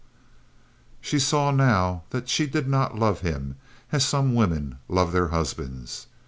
She 0.99 1.19
saw 1.19 1.51
now 1.51 2.05
that 2.09 2.27
she 2.27 2.47
did 2.47 2.67
not 2.67 2.97
love 2.97 3.19
him 3.21 3.57
as 3.91 4.03
some 4.03 4.33
women 4.33 4.79
love 4.89 5.11
their 5.11 5.27
husbands. 5.27 6.07